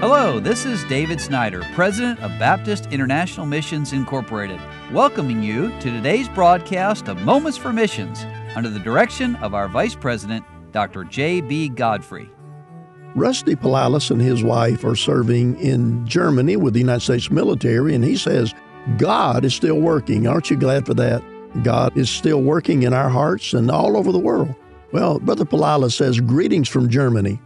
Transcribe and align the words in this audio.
Hello, 0.00 0.40
this 0.40 0.64
is 0.64 0.82
David 0.84 1.20
Snyder, 1.20 1.62
President 1.74 2.18
of 2.20 2.30
Baptist 2.38 2.86
International 2.86 3.44
Missions 3.44 3.92
Incorporated, 3.92 4.58
welcoming 4.94 5.42
you 5.42 5.68
to 5.80 5.90
today's 5.90 6.26
broadcast 6.26 7.06
of 7.06 7.20
Moments 7.20 7.58
for 7.58 7.70
Missions 7.70 8.24
under 8.56 8.70
the 8.70 8.78
direction 8.78 9.36
of 9.36 9.52
our 9.52 9.68
Vice 9.68 9.94
President, 9.94 10.42
Dr. 10.72 11.04
J.B. 11.04 11.68
Godfrey. 11.68 12.30
Rusty 13.14 13.54
Palalis 13.54 14.10
and 14.10 14.22
his 14.22 14.42
wife 14.42 14.84
are 14.84 14.96
serving 14.96 15.60
in 15.60 16.06
Germany 16.06 16.56
with 16.56 16.72
the 16.72 16.80
United 16.80 17.02
States 17.02 17.30
military, 17.30 17.94
and 17.94 18.02
he 18.02 18.16
says, 18.16 18.54
God 18.96 19.44
is 19.44 19.54
still 19.54 19.80
working. 19.82 20.26
Aren't 20.26 20.48
you 20.48 20.56
glad 20.56 20.86
for 20.86 20.94
that? 20.94 21.22
God 21.62 21.94
is 21.94 22.08
still 22.08 22.40
working 22.40 22.84
in 22.84 22.94
our 22.94 23.10
hearts 23.10 23.52
and 23.52 23.70
all 23.70 23.98
over 23.98 24.12
the 24.12 24.18
world. 24.18 24.54
Well, 24.92 25.18
Brother 25.18 25.44
Palalis 25.44 25.92
says, 25.92 26.20
Greetings 26.20 26.70
from 26.70 26.88
Germany. 26.88 27.38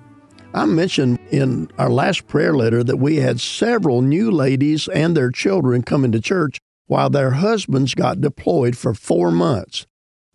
I 0.54 0.66
mentioned 0.66 1.18
in 1.32 1.68
our 1.78 1.90
last 1.90 2.28
prayer 2.28 2.54
letter 2.54 2.84
that 2.84 2.98
we 2.98 3.16
had 3.16 3.40
several 3.40 4.02
new 4.02 4.30
ladies 4.30 4.86
and 4.86 5.16
their 5.16 5.32
children 5.32 5.82
coming 5.82 6.12
to 6.12 6.20
church 6.20 6.60
while 6.86 7.10
their 7.10 7.32
husbands 7.32 7.94
got 7.94 8.20
deployed 8.20 8.76
for 8.76 8.94
four 8.94 9.32
months. 9.32 9.84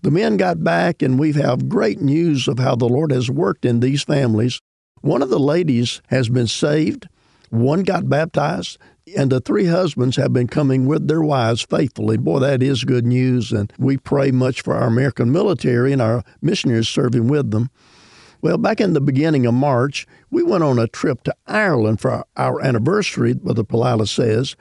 The 0.01 0.11
men 0.11 0.35
got 0.35 0.61
back, 0.61 1.01
and 1.01 1.17
we 1.17 1.31
have 1.33 1.69
great 1.69 2.01
news 2.01 2.49
of 2.49 2.59
how 2.59 2.75
the 2.75 2.89
Lord 2.89 3.11
has 3.11 3.31
worked 3.31 3.63
in 3.63 3.79
these 3.79 4.03
families. 4.03 4.59
One 4.99 5.21
of 5.21 5.29
the 5.29 5.39
ladies 5.39 6.01
has 6.07 6.27
been 6.27 6.47
saved, 6.47 7.07
one 7.49 7.83
got 7.83 8.09
baptized, 8.09 8.77
and 9.17 9.31
the 9.31 9.39
three 9.39 9.65
husbands 9.65 10.17
have 10.17 10.33
been 10.33 10.47
coming 10.47 10.85
with 10.85 11.07
their 11.07 11.21
wives 11.21 11.61
faithfully. 11.61 12.17
Boy, 12.17 12.39
that 12.39 12.61
is 12.61 12.83
good 12.83 13.05
news, 13.05 13.53
and 13.53 13.71
we 13.77 13.95
pray 13.95 14.31
much 14.31 14.61
for 14.61 14.75
our 14.75 14.87
American 14.87 15.31
military 15.31 15.93
and 15.93 16.01
our 16.01 16.23
missionaries 16.41 16.89
serving 16.89 17.29
with 17.29 17.51
them. 17.51 17.69
Well, 18.41 18.57
back 18.57 18.79
in 18.79 18.93
the 18.93 19.01
beginning 19.01 19.45
of 19.45 19.53
March, 19.53 20.07
we 20.31 20.43
went 20.43 20.63
on 20.63 20.79
a 20.79 20.87
trip 20.87 21.23
to 21.23 21.35
Ireland 21.45 21.99
for 21.99 22.23
our 22.37 22.61
anniversary, 22.61 23.33
Brother 23.33 23.63
Palala 23.63 24.07
says. 24.07 24.55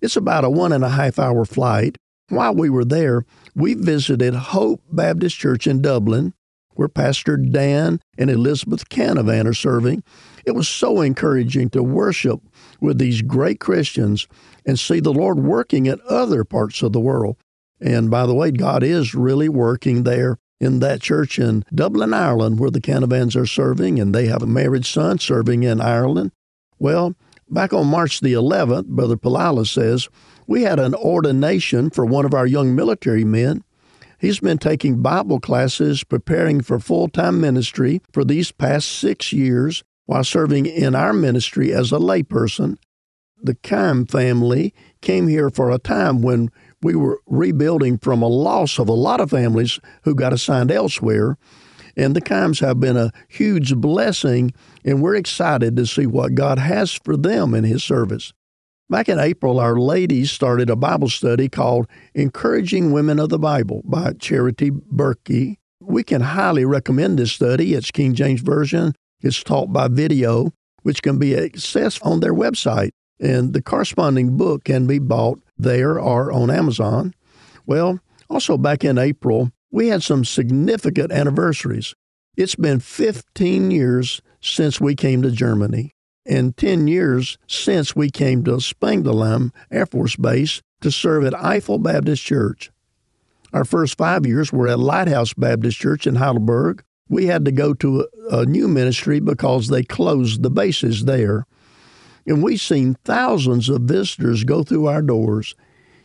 It's 0.00 0.16
about 0.16 0.44
a 0.44 0.50
one 0.50 0.72
and 0.72 0.82
a 0.82 0.88
half 0.88 1.18
hour 1.18 1.44
flight. 1.44 1.98
While 2.30 2.54
we 2.54 2.70
were 2.70 2.84
there, 2.84 3.26
we 3.54 3.74
visited 3.74 4.34
Hope 4.34 4.82
Baptist 4.90 5.36
Church 5.36 5.66
in 5.66 5.82
Dublin, 5.82 6.32
where 6.74 6.88
Pastor 6.88 7.36
Dan 7.36 8.00
and 8.16 8.30
Elizabeth 8.30 8.88
Canavan 8.88 9.46
are 9.46 9.52
serving. 9.52 10.02
It 10.46 10.52
was 10.52 10.68
so 10.68 11.02
encouraging 11.02 11.68
to 11.70 11.82
worship 11.82 12.40
with 12.80 12.98
these 12.98 13.20
great 13.20 13.60
Christians 13.60 14.26
and 14.64 14.78
see 14.78 15.00
the 15.00 15.12
Lord 15.12 15.40
working 15.40 15.84
in 15.84 16.00
other 16.08 16.44
parts 16.44 16.82
of 16.82 16.92
the 16.92 17.00
world. 17.00 17.36
And 17.80 18.10
by 18.10 18.24
the 18.24 18.34
way, 18.34 18.50
God 18.50 18.82
is 18.82 19.14
really 19.14 19.48
working 19.50 20.04
there 20.04 20.38
in 20.60 20.80
that 20.80 21.00
church 21.00 21.38
in 21.38 21.64
Dublin, 21.74 22.12
Ireland, 22.12 22.60
where 22.60 22.70
the 22.70 22.80
Canavans 22.80 23.34
are 23.34 23.46
serving, 23.46 23.98
and 23.98 24.14
they 24.14 24.26
have 24.26 24.42
a 24.42 24.46
married 24.46 24.84
son 24.84 25.18
serving 25.18 25.62
in 25.62 25.80
Ireland. 25.80 26.32
Well, 26.78 27.14
back 27.48 27.72
on 27.72 27.86
March 27.86 28.20
the 28.20 28.34
11th, 28.34 28.86
Brother 28.86 29.16
Palala 29.16 29.66
says, 29.66 30.08
we 30.46 30.62
had 30.62 30.78
an 30.78 30.94
ordination 30.94 31.90
for 31.90 32.04
one 32.04 32.24
of 32.24 32.34
our 32.34 32.46
young 32.46 32.74
military 32.74 33.24
men. 33.24 33.64
He's 34.18 34.40
been 34.40 34.58
taking 34.58 35.00
Bible 35.00 35.40
classes, 35.40 36.04
preparing 36.04 36.60
for 36.60 36.78
full 36.78 37.08
time 37.08 37.40
ministry 37.40 38.02
for 38.12 38.24
these 38.24 38.52
past 38.52 38.88
six 38.88 39.32
years 39.32 39.82
while 40.06 40.24
serving 40.24 40.66
in 40.66 40.94
our 40.94 41.12
ministry 41.12 41.72
as 41.72 41.92
a 41.92 41.96
layperson. 41.98 42.76
The 43.42 43.54
Kime 43.54 44.10
family 44.10 44.74
came 45.00 45.26
here 45.26 45.48
for 45.48 45.70
a 45.70 45.78
time 45.78 46.20
when 46.20 46.50
we 46.82 46.94
were 46.94 47.20
rebuilding 47.26 47.98
from 47.98 48.22
a 48.22 48.28
loss 48.28 48.78
of 48.78 48.88
a 48.88 48.92
lot 48.92 49.20
of 49.20 49.30
families 49.30 49.80
who 50.02 50.14
got 50.14 50.32
assigned 50.32 50.70
elsewhere. 50.70 51.38
And 51.96 52.14
the 52.14 52.20
Kimes 52.20 52.60
have 52.60 52.80
been 52.80 52.96
a 52.96 53.12
huge 53.28 53.74
blessing, 53.76 54.52
and 54.84 55.02
we're 55.02 55.16
excited 55.16 55.76
to 55.76 55.86
see 55.86 56.06
what 56.06 56.34
God 56.34 56.58
has 56.58 56.92
for 56.92 57.16
them 57.16 57.54
in 57.54 57.64
His 57.64 57.82
service. 57.82 58.32
Back 58.88 59.08
in 59.08 59.18
April, 59.18 59.58
our 59.58 59.78
ladies 59.78 60.30
started 60.30 60.68
a 60.68 60.76
Bible 60.76 61.08
study 61.08 61.48
called 61.48 61.86
Encouraging 62.14 62.92
Women 62.92 63.18
of 63.18 63.28
the 63.28 63.38
Bible 63.38 63.82
by 63.84 64.12
Charity 64.14 64.70
Berkey. 64.70 65.56
We 65.80 66.02
can 66.02 66.20
highly 66.20 66.64
recommend 66.64 67.18
this 67.18 67.32
study. 67.32 67.74
It's 67.74 67.90
King 67.90 68.14
James 68.14 68.40
Version, 68.40 68.92
it's 69.22 69.42
taught 69.42 69.72
by 69.72 69.88
video, 69.88 70.52
which 70.82 71.02
can 71.02 71.18
be 71.18 71.30
accessed 71.30 72.04
on 72.04 72.20
their 72.20 72.34
website. 72.34 72.90
And 73.20 73.52
the 73.52 73.62
corresponding 73.62 74.36
book 74.36 74.64
can 74.64 74.86
be 74.86 74.98
bought 74.98 75.40
there 75.58 76.00
or 76.00 76.32
on 76.32 76.50
Amazon. 76.50 77.14
Well, 77.66 78.00
also 78.30 78.56
back 78.56 78.82
in 78.82 78.96
April, 78.96 79.52
we 79.70 79.88
had 79.88 80.02
some 80.02 80.24
significant 80.24 81.12
anniversaries. 81.12 81.94
It's 82.36 82.54
been 82.54 82.80
15 82.80 83.70
years 83.70 84.22
since 84.40 84.80
we 84.80 84.94
came 84.94 85.20
to 85.22 85.30
Germany 85.30 85.92
and 86.26 86.56
10 86.56 86.86
years 86.88 87.38
since 87.46 87.94
we 87.94 88.10
came 88.10 88.44
to 88.44 88.52
Spangdahlem 88.52 89.52
Air 89.70 89.86
Force 89.86 90.16
Base 90.16 90.62
to 90.80 90.90
serve 90.90 91.24
at 91.24 91.32
Eifel 91.34 91.82
Baptist 91.82 92.22
Church. 92.24 92.70
Our 93.52 93.64
first 93.64 93.98
five 93.98 94.26
years 94.26 94.52
were 94.52 94.68
at 94.68 94.78
Lighthouse 94.78 95.34
Baptist 95.34 95.78
Church 95.78 96.06
in 96.06 96.16
Heidelberg. 96.16 96.84
We 97.08 97.26
had 97.26 97.44
to 97.44 97.52
go 97.52 97.74
to 97.74 98.06
a, 98.30 98.38
a 98.38 98.46
new 98.46 98.68
ministry 98.68 99.18
because 99.18 99.68
they 99.68 99.82
closed 99.82 100.42
the 100.42 100.50
bases 100.50 101.04
there 101.04 101.46
and 102.30 102.44
we've 102.44 102.60
seen 102.60 102.96
thousands 103.04 103.68
of 103.68 103.82
visitors 103.82 104.44
go 104.44 104.62
through 104.62 104.86
our 104.86 105.02
doors. 105.02 105.56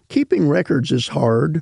Keeping 0.09 0.49
records 0.49 0.91
is 0.91 1.09
hard, 1.09 1.61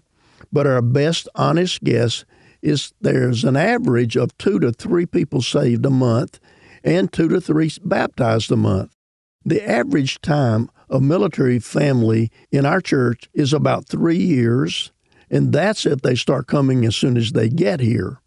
but 0.54 0.66
our 0.66 0.82
best 0.82 1.28
honest 1.36 1.84
guess 1.84 2.24
is 2.62 2.94
there's 3.02 3.44
an 3.44 3.58
average 3.58 4.16
of 4.16 4.38
two 4.38 4.60
to 4.60 4.72
three 4.72 5.06
people 5.06 5.42
saved 5.42 5.86
a 5.86 5.90
month 5.90 6.40
and 6.82 7.12
two 7.12 7.28
to 7.28 7.42
three 7.42 7.72
baptized 7.84 8.54
a 8.54 8.56
month. 8.56 8.96
The 9.44 9.62
average 9.70 10.22
time 10.22 10.70
a 10.90 11.02
military 11.02 11.60
family 11.60 12.32
in 12.50 12.66
our 12.66 12.80
church 12.80 13.30
is 13.34 13.52
about 13.52 13.90
three 13.90 14.18
years, 14.18 14.94
and 15.30 15.52
that's 15.52 15.86
if 15.86 16.02
they 16.02 16.16
start 16.16 16.48
coming 16.48 16.86
as 16.86 16.96
soon 16.96 17.18
as 17.18 17.34
they 17.34 17.50
get 17.50 17.82
here. 17.82 18.22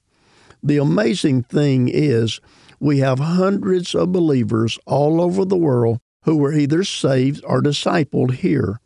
The 0.62 0.76
amazing 0.76 1.44
thing 1.44 1.88
is, 1.88 2.42
we 2.78 2.98
have 2.98 3.20
hundreds 3.20 3.94
of 3.94 4.12
believers 4.12 4.78
all 4.84 5.22
over 5.22 5.46
the 5.46 5.56
world 5.56 6.00
who 6.26 6.37
were 6.37 6.53
either 6.53 6.82
saved 6.84 7.42
or 7.47 7.62
discipled 7.62 8.32
here. 8.32 8.81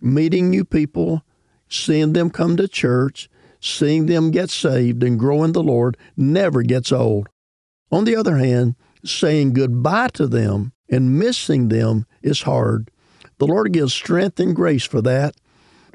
Meeting 0.00 0.48
new 0.48 0.64
people, 0.64 1.22
seeing 1.68 2.12
them 2.12 2.30
come 2.30 2.56
to 2.56 2.68
church, 2.68 3.28
seeing 3.60 4.06
them 4.06 4.30
get 4.30 4.48
saved 4.48 5.02
and 5.02 5.18
grow 5.18 5.42
in 5.42 5.52
the 5.52 5.62
Lord 5.62 5.96
never 6.16 6.62
gets 6.62 6.92
old. 6.92 7.28
On 7.90 8.04
the 8.04 8.16
other 8.16 8.36
hand, 8.36 8.76
saying 9.04 9.52
goodbye 9.52 10.08
to 10.14 10.28
them 10.28 10.72
and 10.88 11.18
missing 11.18 11.68
them 11.68 12.06
is 12.22 12.42
hard. 12.42 12.90
The 13.38 13.46
Lord 13.46 13.72
gives 13.72 13.92
strength 13.92 14.38
and 14.38 14.54
grace 14.54 14.84
for 14.84 15.02
that. 15.02 15.34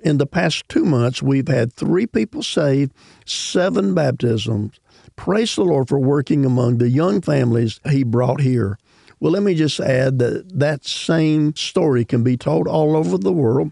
In 0.04 0.18
the 0.18 0.28
past 0.28 0.68
two 0.68 0.84
months, 0.84 1.24
we've 1.24 1.48
had 1.48 1.72
three 1.72 2.08
people 2.08 2.44
saved, 2.44 2.94
seven 3.26 3.94
baptisms. 3.94 4.82
Praise 5.16 5.56
the 5.56 5.64
Lord 5.64 5.88
for 5.88 5.98
working 5.98 6.46
among 6.46 6.78
the 6.78 6.90
young 6.90 7.22
families 7.22 7.80
He 7.90 8.04
brought 8.04 8.42
here. 8.42 8.78
Well, 9.20 9.32
let 9.32 9.44
me 9.44 9.56
just 9.56 9.80
add 9.80 10.20
that 10.20 10.60
that 10.60 10.86
same 10.86 11.56
story 11.56 12.06
can 12.06 12.24
be 12.24 12.38
told 12.38 12.68
all 12.68 12.96
over 12.96 13.18
the 13.18 13.32
world 13.32 13.72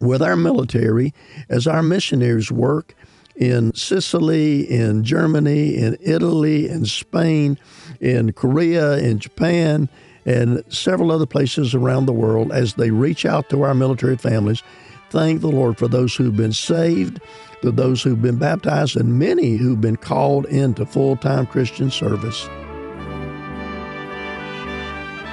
with 0.00 0.20
our 0.20 0.36
military 0.36 1.14
as 1.48 1.66
our 1.66 1.82
missionaries 1.82 2.50
work 2.50 2.94
in 3.36 3.72
Sicily, 3.74 4.68
in 4.70 5.04
Germany, 5.04 5.76
in 5.76 5.96
Italy, 6.00 6.68
in 6.68 6.86
Spain, 6.86 7.58
in 8.00 8.32
Korea, 8.32 8.98
in 8.98 9.18
Japan, 9.18 9.88
and 10.26 10.62
several 10.68 11.10
other 11.10 11.26
places 11.26 11.74
around 11.74 12.06
the 12.06 12.12
world 12.12 12.52
as 12.52 12.74
they 12.74 12.90
reach 12.90 13.24
out 13.24 13.48
to 13.50 13.62
our 13.62 13.74
military 13.74 14.16
families. 14.16 14.62
Thank 15.10 15.40
the 15.40 15.50
Lord 15.50 15.78
for 15.78 15.88
those 15.88 16.14
who've 16.16 16.36
been 16.36 16.52
saved, 16.52 17.20
for 17.62 17.70
those 17.70 18.02
who've 18.02 18.22
been 18.22 18.38
baptized, 18.38 18.96
and 18.96 19.18
many 19.18 19.56
who've 19.56 19.80
been 19.80 19.96
called 19.96 20.46
into 20.46 20.86
full 20.86 21.16
time 21.16 21.46
Christian 21.46 21.90
service. 21.90 22.48